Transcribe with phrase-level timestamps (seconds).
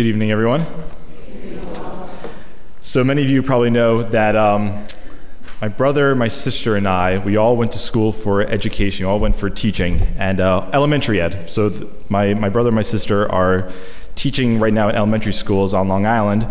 [0.00, 0.64] Good evening, everyone.
[2.80, 4.86] So many of you probably know that um,
[5.60, 9.04] my brother, my sister, and I, we all went to school for education.
[9.04, 11.50] We all went for teaching and uh, elementary ed.
[11.50, 13.70] So th- my, my brother and my sister are
[14.14, 16.46] teaching right now at elementary schools on Long Island.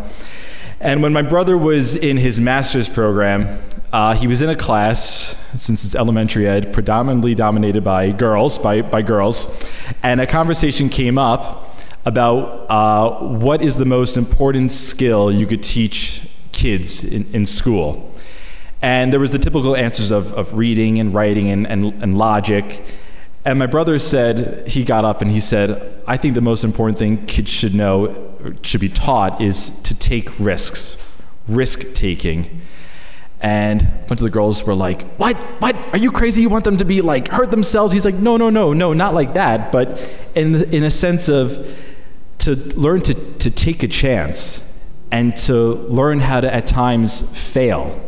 [0.79, 5.35] And when my brother was in his master's program, uh, he was in a class,
[5.59, 9.51] since it's elementary ed, predominantly dominated by girls, by, by girls,
[10.03, 11.65] and a conversation came up
[12.05, 16.21] about uh, what is the most important skill you could teach
[16.51, 18.13] kids in, in school.
[18.81, 22.83] And there was the typical answers of, of reading and writing and, and, and logic.
[23.45, 26.97] And my brother said, he got up and he said, I think the most important
[26.97, 30.97] thing kids should know, should be taught, is to take risks,
[31.47, 32.61] risk taking.
[33.41, 35.37] And a bunch of the girls were like, What?
[35.61, 35.73] What?
[35.93, 36.41] Are you crazy?
[36.41, 37.93] You want them to be like, hurt themselves?
[37.93, 39.71] He's like, No, no, no, no, not like that.
[39.71, 41.55] But in, in a sense of
[42.39, 44.65] to learn to, to take a chance
[45.11, 47.99] and to learn how to at times fail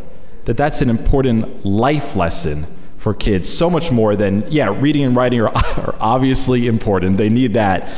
[0.45, 2.65] that that's an important life lesson
[2.97, 7.17] for kids so much more than yeah reading and writing are, are obviously important.
[7.17, 7.91] They need that.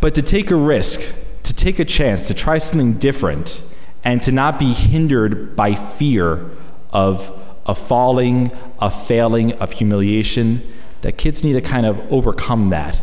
[0.00, 1.00] But to take a risk
[1.44, 3.62] to take a chance to try something different
[4.04, 6.50] and to not be hindered by fear
[6.92, 7.32] of
[7.66, 10.62] a falling a failing of humiliation
[11.02, 13.00] that kids need to kind of overcome that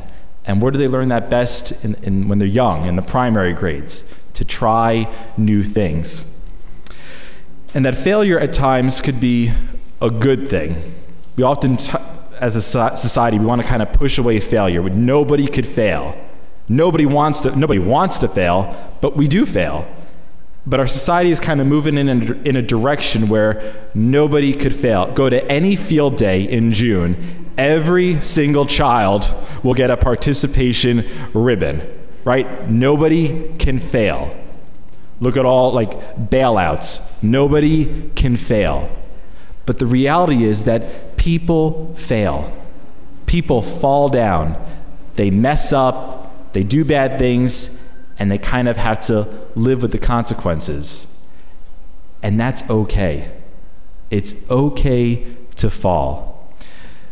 [0.48, 3.54] and where do they learn that best in, in, when they're young in the primary
[3.54, 6.32] grades to try new things
[7.76, 9.52] and that failure at times could be
[10.02, 10.82] a good thing.
[11.36, 11.92] We often, t-
[12.40, 14.82] as a society, we want to kind of push away failure.
[14.90, 16.16] Nobody could fail.
[16.70, 17.54] Nobody wants to.
[17.54, 19.86] Nobody wants to fail, but we do fail.
[20.68, 24.74] But our society is kind of moving in a, in a direction where nobody could
[24.74, 25.12] fail.
[25.12, 29.32] Go to any field day in June, every single child
[29.64, 31.88] will get a participation ribbon.
[32.24, 32.68] Right?
[32.68, 34.36] Nobody can fail.
[35.20, 37.22] Look at all like bailouts.
[37.22, 38.96] Nobody can fail.
[39.66, 42.52] But the reality is that people fail.
[43.26, 44.64] People fall down.
[45.16, 47.85] They mess up, they do bad things,
[48.18, 51.08] and they kind of have to live with the consequences.
[52.24, 53.32] And that's okay.
[54.10, 56.54] It's okay to fall.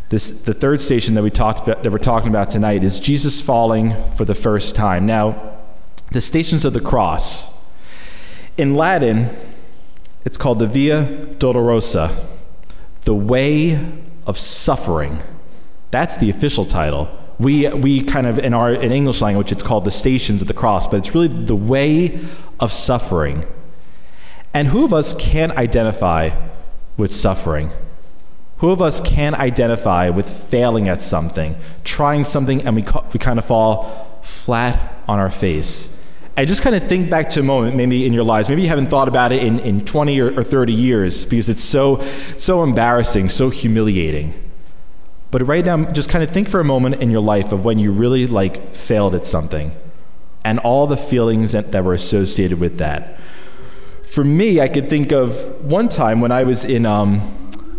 [0.10, 3.42] This, the third station that we talked about, that we're talking about tonight is Jesus
[3.42, 5.06] falling for the first time.
[5.06, 5.58] Now,
[6.12, 7.52] the stations of the cross
[8.58, 9.30] in Latin,
[10.26, 11.04] it's called the Via
[11.40, 12.16] Dolorosa,
[13.02, 13.92] the way
[14.28, 15.22] of suffering.
[15.92, 17.10] That's the official title.
[17.40, 20.54] We, we kind of, in our in English language, it's called the Stations of the
[20.54, 22.20] Cross, but it's really the way
[22.60, 23.46] of suffering.
[24.54, 26.30] And who of us can identify
[26.96, 27.72] with suffering?
[28.58, 33.40] Who of us can identify with failing at something, trying something, and we, we kind
[33.40, 36.00] of fall flat on our face?
[36.36, 38.68] and just kind of think back to a moment maybe in your lives maybe you
[38.68, 42.02] haven't thought about it in, in 20 or, or 30 years because it's so
[42.38, 44.34] so embarrassing so humiliating
[45.34, 47.80] but right now just kind of think for a moment in your life of when
[47.80, 49.76] you really like failed at something
[50.46, 53.20] and all the feelings that, that were associated with that.
[54.04, 57.20] For me i could think of one time when i was in um,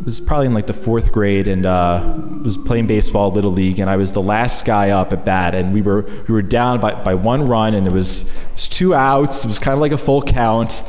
[0.05, 3.89] was probably in like the fourth grade and uh, was playing baseball little league and
[3.89, 6.95] I was the last guy up at bat and we were we were down by,
[6.95, 9.93] by one run and it was, it was two outs it was kind of like
[9.93, 10.83] a full count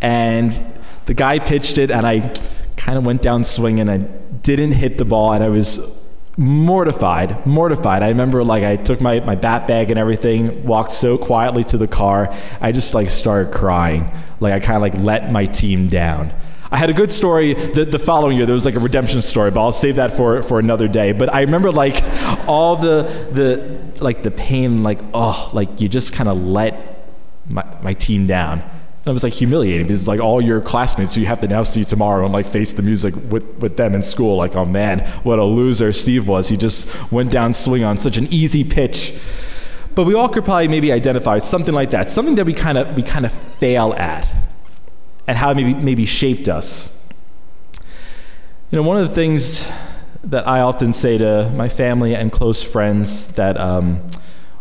[0.00, 0.60] and
[1.06, 2.34] the guy pitched it and I
[2.76, 5.99] kind of went down swinging I didn't hit the ball and I was
[6.40, 11.18] mortified mortified i remember like i took my, my bat bag and everything walked so
[11.18, 15.30] quietly to the car i just like started crying like i kind of like let
[15.30, 16.32] my team down
[16.72, 18.46] I had a good story the, the following year.
[18.46, 21.10] There was like a redemption story, but I'll save that for, for another day.
[21.10, 22.00] But I remember like
[22.46, 23.02] all the
[23.32, 27.08] the like the pain, like oh, like you just kind of let
[27.48, 28.62] my, my team down.
[29.00, 31.62] And it was like humiliating because like all your classmates who you have to now
[31.62, 34.36] see tomorrow and like face the music with, with them in school.
[34.36, 36.50] Like, oh man, what a loser Steve was.
[36.50, 39.14] He just went down swing on such an easy pitch.
[39.94, 42.94] But we all could probably maybe identify something like that, something that we kind of
[42.94, 44.30] we kind of fail at
[45.26, 46.96] and how it maybe, maybe shaped us.
[48.70, 49.66] You know, one of the things
[50.22, 54.08] that I often say to my family and close friends that um,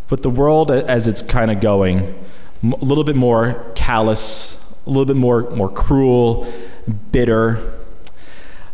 [0.10, 2.16] with the world as it's kind of going,
[2.64, 6.52] a little bit more callous, a little bit more, more cruel,
[7.12, 7.80] bitter,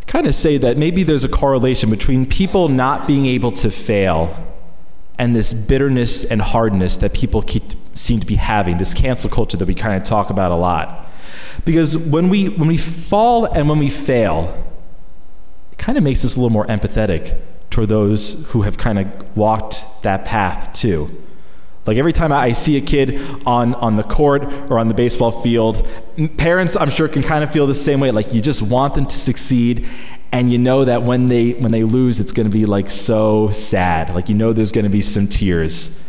[0.01, 3.71] I kind of say that maybe there's a correlation between people not being able to
[3.71, 4.53] fail
[5.17, 9.57] and this bitterness and hardness that people keep, seem to be having, this cancel culture
[9.57, 11.09] that we kind of talk about a lot.
[11.63, 14.65] Because when we, when we fall and when we fail,
[15.71, 17.39] it kind of makes us a little more empathetic
[17.69, 21.23] toward those who have kind of walked that path too.
[21.85, 25.31] Like every time I see a kid on, on the court or on the baseball
[25.31, 25.87] field,
[26.37, 28.09] parents, I'm sure, can kind of feel the same way.
[28.11, 29.87] Like you just want them to succeed,
[30.31, 33.51] and you know that when they when they lose, it's going to be like so
[33.51, 34.13] sad.
[34.15, 36.01] Like you know there's going to be some tears.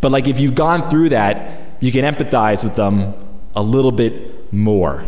[0.00, 3.14] But like if you've gone through that, you can empathize with them
[3.54, 5.06] a little bit more.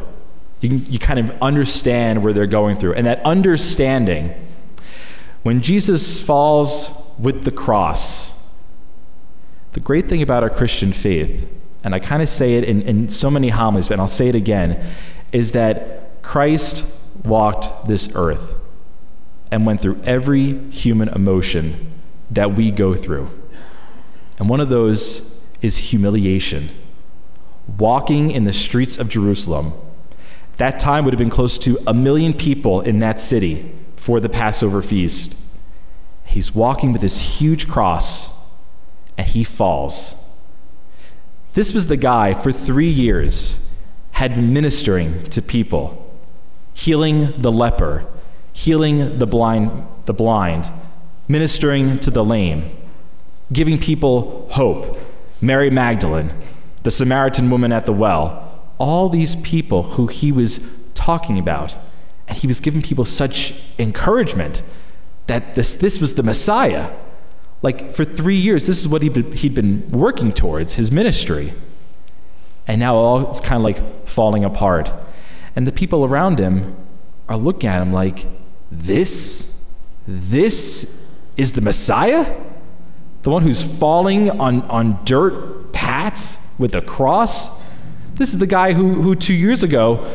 [0.60, 4.34] You can, you kind of understand where they're going through, and that understanding.
[5.42, 8.19] When Jesus falls with the cross
[9.72, 11.48] the great thing about our Christian faith,
[11.84, 14.34] and I kind of say it in, in so many homilies, but I'll say it
[14.34, 14.84] again,
[15.32, 16.84] is that Christ
[17.24, 18.54] walked this earth
[19.50, 21.92] and went through every human emotion
[22.30, 23.30] that we go through.
[24.38, 26.70] And one of those is humiliation.
[27.78, 29.72] Walking in the streets of Jerusalem,
[30.56, 34.28] that time would have been close to a million people in that city for the
[34.28, 35.36] Passover feast.
[36.24, 38.39] He's walking with this huge cross
[39.16, 40.14] and he falls.
[41.54, 43.68] This was the guy for three years
[44.12, 46.14] had been ministering to people,
[46.74, 48.06] healing the leper,
[48.52, 49.70] healing the blind,
[50.04, 50.70] the blind,
[51.28, 52.76] ministering to the lame,
[53.52, 54.98] giving people hope.
[55.40, 56.30] Mary Magdalene,
[56.82, 60.60] the Samaritan woman at the well, all these people who he was
[60.94, 61.74] talking about.
[62.28, 64.62] And he was giving people such encouragement
[65.26, 66.92] that this, this was the Messiah.
[67.62, 71.52] Like for three years, this is what he'd he'd been working towards, his ministry.
[72.66, 74.92] And now all it's kind of like falling apart.
[75.56, 76.76] And the people around him
[77.28, 78.26] are looking at him like,
[78.70, 79.56] this,
[80.06, 82.36] this is the Messiah?
[83.22, 87.60] The one who's falling on, on dirt paths with a cross?
[88.14, 90.06] This is the guy who, who two years ago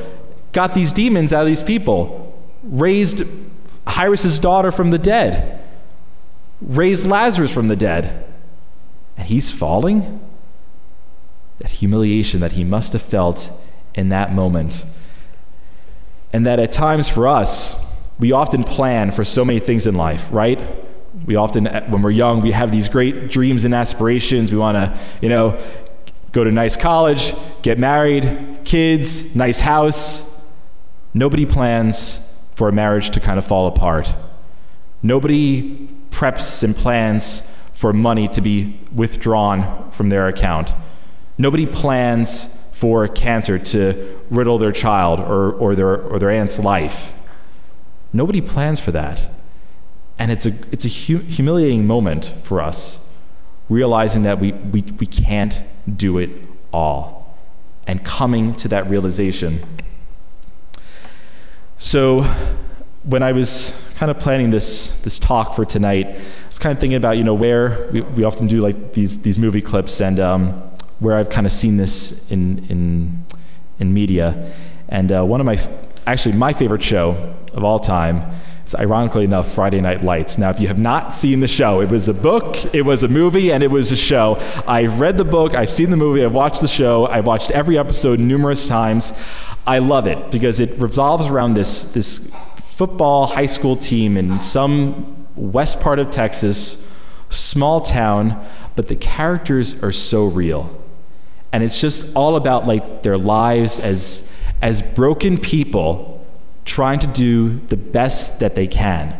[0.51, 3.24] got these demons out of these people, raised
[3.88, 5.64] Jairus' daughter from the dead
[6.65, 8.25] raised Lazarus from the dead,
[9.17, 10.19] and he's falling?
[11.59, 13.50] That humiliation that he must have felt
[13.94, 14.85] in that moment.
[16.33, 17.81] And that at times for us,
[18.19, 20.59] we often plan for so many things in life, right?
[21.25, 24.51] We often, when we're young, we have these great dreams and aspirations.
[24.51, 25.57] We want to, you know,
[26.33, 30.29] go to nice college, get married, kids, nice house.
[31.13, 34.13] Nobody plans for a marriage to kind of fall apart.
[35.01, 37.41] Nobody preps and plans
[37.73, 40.73] for money to be withdrawn from their account.
[41.38, 47.13] Nobody plans for cancer to riddle their child or, or, their, or their aunt's life.
[48.13, 49.27] Nobody plans for that.
[50.17, 53.06] And it's a, it's a hu- humiliating moment for us,
[53.67, 55.63] realizing that we, we, we can't
[55.97, 57.38] do it all
[57.85, 59.59] and coming to that realization.
[61.77, 62.21] So,
[63.03, 66.80] when I was kind of planning this this talk for tonight, I was kind of
[66.80, 70.19] thinking about you know where we, we often do like these these movie clips and
[70.19, 70.51] um,
[71.00, 73.25] where I've kind of seen this in in
[73.80, 74.53] in media,
[74.89, 75.57] and uh, one of my
[76.06, 78.21] actually my favorite show of all time
[78.65, 80.38] is ironically enough Friday Night Lights.
[80.38, 83.07] Now, if you have not seen the show, it was a book, it was a
[83.07, 84.38] movie, and it was a show.
[84.68, 87.77] I've read the book, I've seen the movie, I've watched the show, I've watched every
[87.77, 89.13] episode numerous times.
[89.68, 92.31] I love it because it revolves around this this
[92.75, 96.86] football high school team in some west part of Texas,
[97.30, 98.45] small town,
[98.75, 100.83] but the characters are so real.
[101.54, 104.29] And it's just all about like their lives as
[104.62, 106.25] as broken people
[106.65, 109.17] trying to do the best that they can.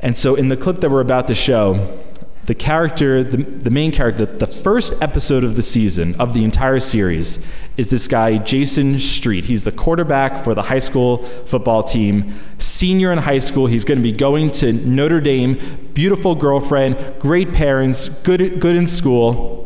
[0.00, 1.98] And so in the clip that we're about to show,
[2.46, 6.78] the character, the, the main character, the first episode of the season, of the entire
[6.78, 7.44] series,
[7.76, 9.46] is this guy, Jason Street.
[9.46, 13.66] He's the quarterback for the high school football team, senior in high school.
[13.66, 18.86] He's going to be going to Notre Dame, beautiful girlfriend, great parents, good, good in
[18.86, 19.64] school.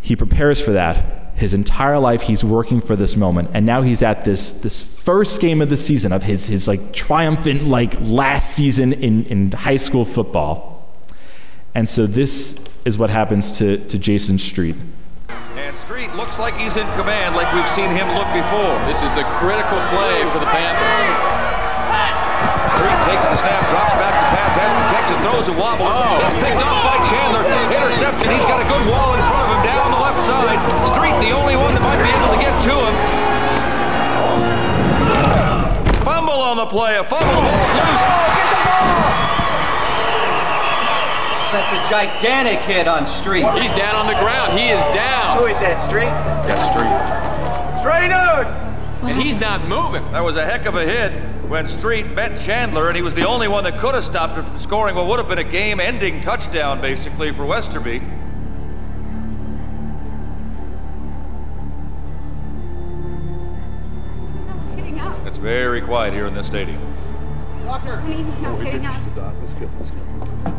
[0.00, 1.34] He prepares for that.
[1.34, 3.50] His entire life, he's working for this moment.
[3.52, 6.92] And now he's at this, this first game of the season of his, his like
[6.92, 10.77] triumphant, like last season in, in high school football.
[11.78, 14.74] And so this is what happens to, to Jason Street.
[15.54, 18.74] And Street looks like he's in command, like we've seen him look before.
[18.90, 20.90] This is a critical play for the Panthers.
[22.74, 25.86] Street takes the snap, drops back the pass, has protection, throws a wobble.
[25.86, 26.18] Oh.
[26.18, 27.46] That's picked off by Chandler.
[27.46, 28.26] Interception.
[28.26, 30.58] He's got a good wall in front of him down the left side.
[30.82, 32.94] Street, the only one that might be able to get to him.
[36.02, 36.98] Fumble on the play.
[36.98, 37.38] A fumble.
[37.38, 38.02] Loose.
[38.02, 39.37] Oh, get the ball.
[41.50, 43.46] That's a gigantic hit on Street.
[43.60, 44.58] He's down on the ground.
[44.58, 45.38] He is down.
[45.38, 46.10] Who is that, Street?
[46.46, 47.78] That's Street.
[47.80, 48.44] Straight on!
[49.08, 50.02] And he's not moving.
[50.12, 51.12] That was a heck of a hit
[51.48, 54.44] when Street met Chandler, and he was the only one that could have stopped him
[54.44, 58.02] from scoring what would have been a game ending touchdown, basically, for Westerby.
[65.26, 66.80] It's very quiet here in this stadium.
[67.64, 67.96] Walker.
[67.96, 68.82] Honey, he's not oh, getting.
[68.82, 69.70] Let's go.
[69.78, 70.57] Let's go.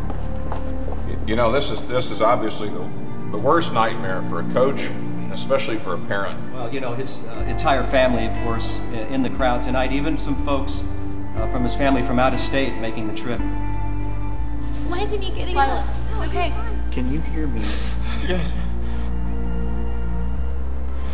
[1.29, 2.89] You know, this is this is obviously the,
[3.29, 4.89] the worst nightmare for a coach,
[5.31, 6.39] especially for a parent.
[6.51, 8.79] Well, you know, his uh, entire family, of course,
[9.11, 10.81] in the crowd tonight, even some folks
[11.37, 13.39] uh, from his family from out of state making the trip.
[14.87, 15.85] Why isn't he getting out?
[16.29, 16.51] Okay.
[16.89, 17.61] Can you hear me?
[18.27, 18.55] Yes.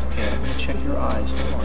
[0.07, 1.29] Okay, I'm gonna check your eyes.
[1.29, 1.61] Hold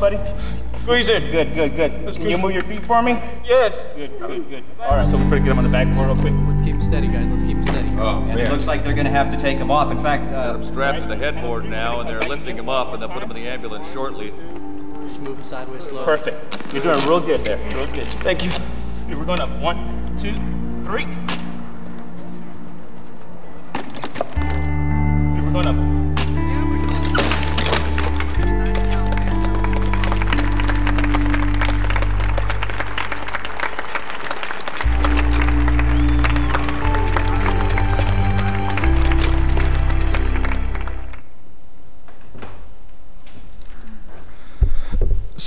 [0.00, 0.78] my hands for me, buddy?
[0.82, 1.30] Squeeze it.
[1.30, 2.14] Good, good, good.
[2.14, 3.12] Can you move your feet for me?
[3.44, 3.78] Yes.
[3.94, 4.64] Good, good, good.
[4.80, 6.32] All right, so we're trying to get him on the back board real quick.
[6.48, 7.30] Let's keep him steady, guys.
[7.30, 7.88] Let's keep him steady.
[7.98, 9.90] Oh And it looks like they're going to have to take him off.
[9.90, 13.02] In fact, uh, I'm strapped to the headboard now, and they're lifting him up, and
[13.02, 14.32] they'll put him in the ambulance shortly.
[15.02, 16.04] Just move him sideways slowly.
[16.04, 16.72] Perfect.
[16.72, 17.58] You're doing real good there.
[17.74, 18.04] Real good.
[18.04, 18.50] Thank you.
[18.50, 19.50] Okay, we're going up.
[19.60, 20.34] One, two,
[20.84, 21.06] three.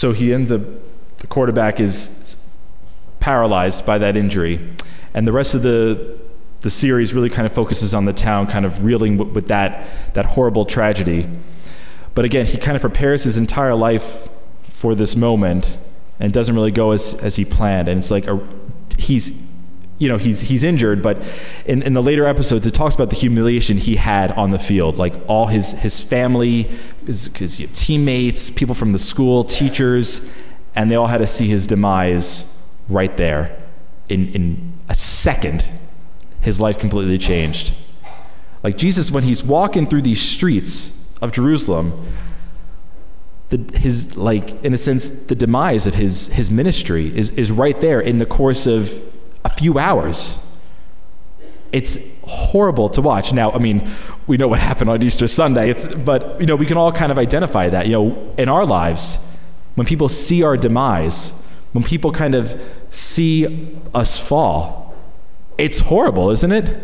[0.01, 0.62] So he ends up,
[1.20, 2.36] the quarterback is
[3.20, 4.60] paralyzed by that injury.
[5.13, 6.17] And the rest of the,
[6.62, 9.86] the series really kind of focuses on the town kind of reeling with, with that,
[10.15, 11.29] that horrible tragedy.
[12.15, 14.27] But again, he kind of prepares his entire life
[14.63, 15.77] for this moment
[16.20, 17.88] and doesn't really go as, as he planned.
[17.88, 18.41] And it's like a,
[18.98, 19.50] he's,
[20.01, 21.24] you know, he's, he's injured, but
[21.63, 24.98] in, in the later episodes, it talks about the humiliation he had on the field.
[24.98, 26.72] Like all his, his family,
[27.05, 30.34] his, his teammates, people from the school, teachers,
[30.75, 32.51] and they all had to see his demise
[32.89, 33.62] right there.
[34.10, 35.70] In, in a second,
[36.41, 37.72] his life completely changed.
[38.63, 42.12] Like Jesus, when he's walking through these streets of Jerusalem,
[43.50, 47.81] the, his like in a sense the demise of his his ministry is is right
[47.81, 49.11] there in the course of
[49.43, 50.48] a few hours.
[51.71, 53.33] It's horrible to watch.
[53.33, 53.89] Now i mean
[54.27, 55.69] we know what happened on easter sunday.
[55.69, 58.65] It's but you know we can all kind of identify that you know in our
[58.65, 59.27] lives
[59.75, 61.31] when people see our demise
[61.71, 64.93] when people kind of see us fall
[65.57, 66.79] it's horrible isn't it?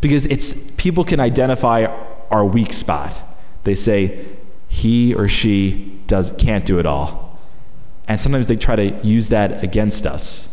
[0.00, 1.86] Because it's people can identify
[2.30, 3.20] our weak spot.
[3.64, 4.24] They say
[4.68, 7.38] he or she does can't do it all.
[8.08, 10.51] And sometimes they try to use that against us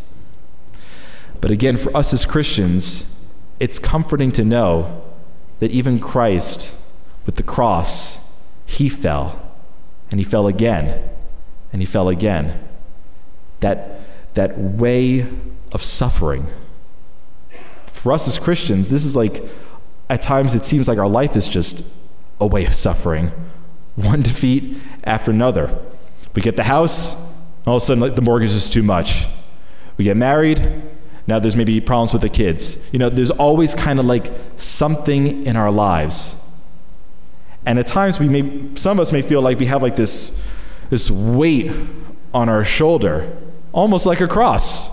[1.42, 3.26] but again for us as christians
[3.60, 5.04] it's comforting to know
[5.60, 6.76] that even christ
[7.26, 8.20] with the cross
[8.66, 9.42] he fell
[10.12, 11.02] and he fell again
[11.72, 12.68] and he fell again
[13.60, 14.00] that
[14.34, 15.28] that way
[15.72, 16.48] of suffering
[17.88, 19.44] for us as christians this is like
[20.10, 21.86] at times it seems like our life is just
[22.40, 23.32] a way of suffering
[24.04, 25.78] one defeat after another.
[26.36, 27.16] We get the house,
[27.66, 29.28] all of a sudden like, the mortgage is too much.
[29.98, 30.82] We get married,
[31.30, 32.88] now there's maybe problems with the kids.
[32.92, 36.36] You know, there's always kind of like something in our lives.
[37.66, 40.42] And at times we may some of us may feel like we have like this
[40.90, 41.72] this weight
[42.34, 43.38] on our shoulder,
[43.72, 44.90] almost like a cross,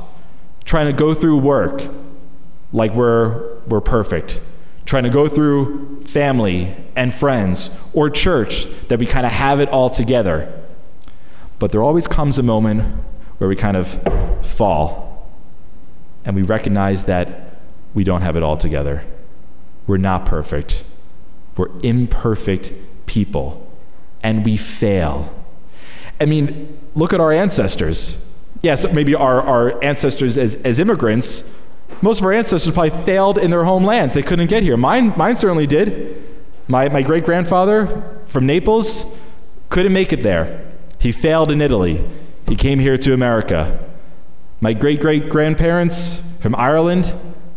[0.64, 1.88] trying to go through work
[2.72, 4.40] like we're we're perfect
[4.86, 9.68] trying to go through family and friends or church that we kind of have it
[9.68, 10.62] all together.
[11.58, 13.02] But there always comes a moment
[13.38, 15.05] where we kind of fall
[16.26, 17.56] and we recognize that
[17.94, 19.04] we don't have it all together.
[19.86, 20.84] We're not perfect.
[21.56, 22.74] We're imperfect
[23.06, 23.66] people
[24.22, 25.32] and we fail.
[26.20, 28.28] I mean, look at our ancestors.
[28.60, 31.56] Yes, maybe our, our ancestors as, as immigrants
[32.02, 34.14] most of our ancestors probably failed in their homelands.
[34.14, 34.76] They couldn't get here.
[34.76, 36.22] Mine, mine certainly did.
[36.68, 39.18] My, my great grandfather from Naples
[39.70, 40.72] couldn't make it there.
[40.98, 42.04] He failed in Italy.
[42.48, 43.85] He came here to America.
[44.60, 47.14] My great great grandparents from Ireland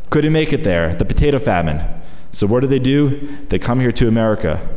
[0.10, 1.86] couldn't make it there, the potato famine.
[2.32, 3.38] So, what do they do?
[3.50, 4.68] They come here to America.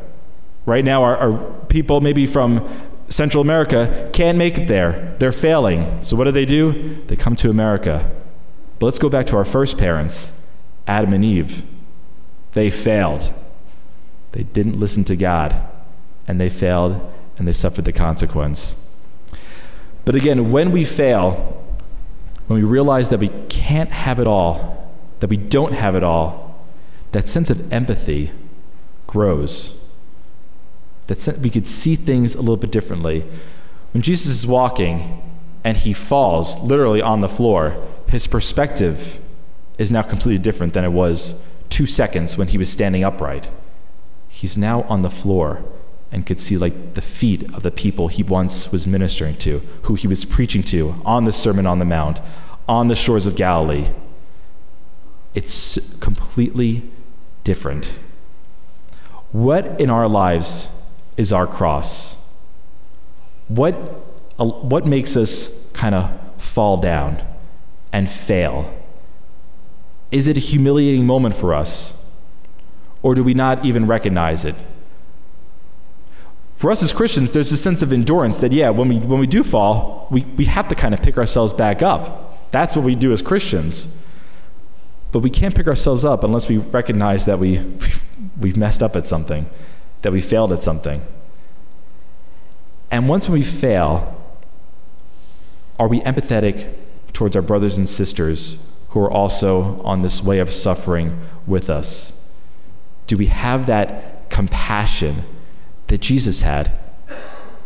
[0.64, 2.69] Right now, our, our people, maybe from
[3.09, 5.17] Central America, can't make it there.
[5.19, 6.02] They're failing.
[6.02, 7.02] So, what do they do?
[7.07, 8.11] They come to America.
[8.79, 10.33] But let's go back to our first parents,
[10.87, 11.62] Adam and Eve.
[12.52, 13.33] They failed.
[14.33, 15.61] They didn't listen to God,
[16.26, 17.00] and they failed,
[17.38, 18.76] and they suffered the consequence.
[20.05, 21.62] But again, when we fail,
[22.47, 26.67] when we realize that we can't have it all, that we don't have it all,
[27.13, 28.33] that sense of empathy
[29.07, 29.87] grows.
[31.07, 33.27] That we could see things a little bit differently.
[33.93, 35.23] When Jesus is walking
[35.65, 37.77] and he falls literally on the floor,
[38.09, 39.21] his perspective
[39.79, 43.49] is now completely different than it was two seconds when he was standing upright.
[44.29, 45.63] He's now on the floor
[46.12, 49.95] and could see like the feet of the people he once was ministering to, who
[49.95, 52.21] he was preaching to on the Sermon on the Mount,
[52.69, 53.90] on the shores of Galilee.
[55.35, 56.83] It's completely
[57.42, 57.99] different.
[59.33, 60.69] What in our lives
[61.16, 62.16] is our cross?
[63.49, 63.75] What,
[64.38, 67.23] uh, what makes us kind of fall down
[67.90, 68.73] and fail?
[70.11, 71.95] Is it a humiliating moment for us?
[73.02, 74.54] Or do we not even recognize it?
[76.62, 79.26] For us as Christians, there's a sense of endurance that, yeah, when we, when we
[79.26, 82.52] do fall, we, we have to kind of pick ourselves back up.
[82.52, 83.88] That's what we do as Christians.
[85.11, 87.59] But we can't pick ourselves up unless we recognize that we,
[88.40, 89.50] we've messed up at something,
[90.02, 91.02] that we failed at something.
[92.92, 94.23] And once we fail,
[95.81, 96.73] are we empathetic
[97.12, 98.57] towards our brothers and sisters
[98.90, 102.25] who are also on this way of suffering with us?
[103.09, 105.25] Do we have that compassion
[105.93, 106.73] that Jesus had?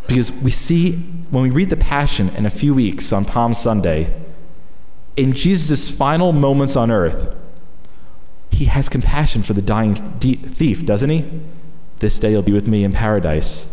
[0.08, 0.96] Because we see,
[1.30, 4.12] when we read the Passion in a few weeks on Palm Sunday,
[5.16, 7.32] in Jesus' final moments on earth,
[8.50, 11.24] he has compassion for the dying thief, doesn't he?
[12.00, 13.72] This day you'll be with me in paradise.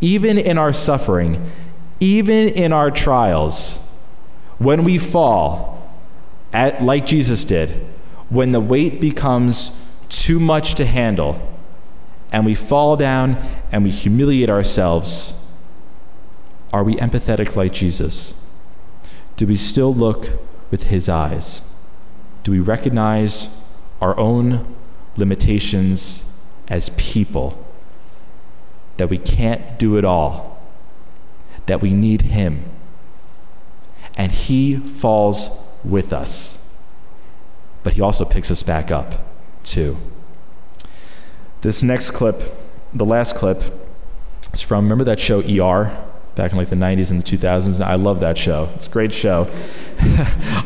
[0.00, 1.50] Even in our suffering,
[1.98, 3.80] even in our trials,
[4.58, 5.92] when we fall,
[6.52, 7.70] at, like Jesus did,
[8.28, 11.51] when the weight becomes too much to handle,
[12.32, 13.36] and we fall down
[13.70, 15.38] and we humiliate ourselves,
[16.72, 18.42] are we empathetic like Jesus?
[19.36, 20.30] Do we still look
[20.70, 21.60] with his eyes?
[22.42, 23.50] Do we recognize
[24.00, 24.74] our own
[25.16, 26.24] limitations
[26.68, 27.62] as people?
[28.96, 30.62] That we can't do it all,
[31.66, 32.64] that we need him.
[34.14, 35.50] And he falls
[35.84, 36.66] with us,
[37.82, 39.14] but he also picks us back up
[39.64, 39.96] too.
[41.62, 42.42] This next clip,
[42.92, 43.62] the last clip,
[44.52, 45.96] is from remember that show ER
[46.34, 48.68] back in like the 90s and the 2000s and I love that show.
[48.74, 49.48] It's a great show.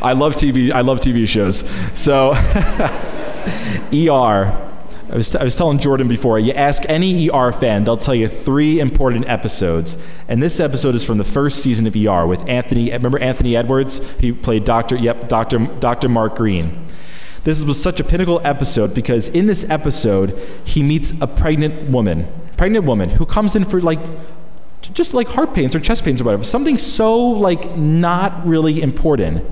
[0.01, 1.63] I love TV I love TV shows.
[1.93, 2.31] So
[3.93, 4.67] ER
[5.09, 8.15] I was, t- I was telling Jordan before, you ask any ER fan, they'll tell
[8.15, 9.95] you three important episodes.
[10.27, 13.99] And this episode is from the first season of ER with Anthony, remember Anthony Edwards?
[14.19, 14.97] He played Dr.
[14.97, 15.59] Yep, Dr.
[15.59, 16.09] Dr.
[16.09, 16.85] Mark Greene.
[17.43, 22.27] This was such a pinnacle episode because in this episode, he meets a pregnant woman,
[22.57, 23.99] pregnant woman who comes in for like
[24.81, 29.45] just like heart pains or chest pains or whatever, something so like not really important.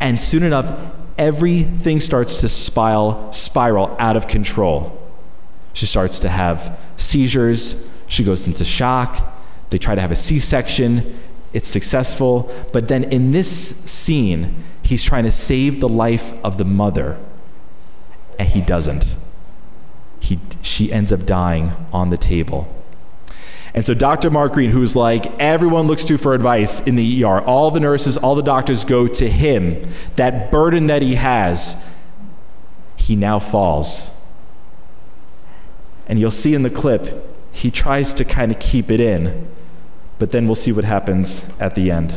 [0.00, 5.02] And soon enough, everything starts to spiral, spiral out of control.
[5.72, 7.90] She starts to have seizures.
[8.06, 9.34] She goes into shock.
[9.70, 11.18] They try to have a C section.
[11.52, 12.50] It's successful.
[12.72, 17.18] But then in this scene, he's trying to save the life of the mother,
[18.38, 19.16] and he doesn't.
[20.20, 22.72] He, she ends up dying on the table.
[23.74, 24.30] And so Dr.
[24.30, 28.16] Mark Greene, who's like everyone looks to for advice in the ER, all the nurses,
[28.16, 29.92] all the doctors go to him.
[30.16, 31.84] That burden that he has,
[32.96, 34.10] he now falls.
[36.06, 37.22] And you'll see in the clip,
[37.52, 39.48] he tries to kind of keep it in,
[40.18, 42.14] but then we'll see what happens at the end.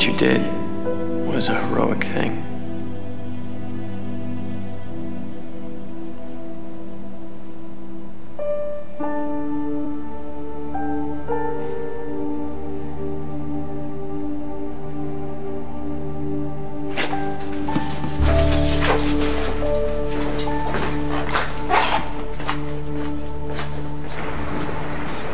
[0.00, 0.40] What you did
[1.26, 2.42] was a heroic thing.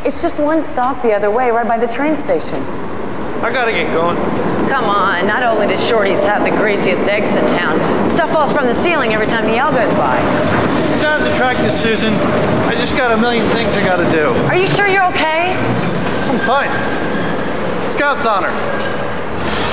[0.05, 2.61] It's just one stop the other way, right by the train station.
[3.44, 4.56] I gotta get going.
[4.68, 8.66] Come on, not only does Shorty's have the greasiest eggs in town, stuff falls from
[8.66, 10.18] the ceiling every time the L goes by.
[10.98, 12.12] Sounds attractive, Susan.
[12.66, 14.29] I just got a million things I gotta do.
[14.46, 15.55] Are you sure you're okay?
[15.55, 16.70] I'm fine.
[17.90, 18.50] Scout's honor.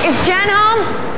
[0.06, 1.13] Is Jen home?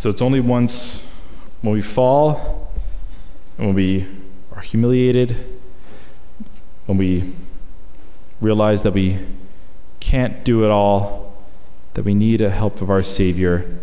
[0.00, 1.06] So it's only once
[1.60, 2.72] when we fall
[3.58, 4.06] and when we
[4.50, 5.60] are humiliated,
[6.86, 7.34] when we
[8.40, 9.18] realize that we
[10.00, 11.36] can't do it all,
[11.92, 13.78] that we need a help of our Savior,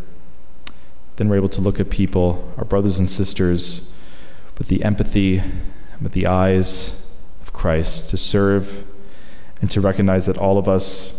[1.17, 3.87] then we're able to look at people, our brothers and sisters,
[4.57, 5.43] with the empathy,
[6.01, 6.99] with the eyes
[7.43, 8.83] of Christ, to serve
[9.61, 11.13] and to recognize that all of us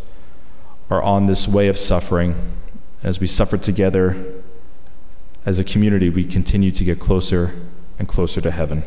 [0.91, 2.35] are on this way of suffering.
[3.05, 4.38] As we suffer together,
[5.49, 7.55] as a community, we continue to get closer
[7.99, 8.83] and closer to heaven.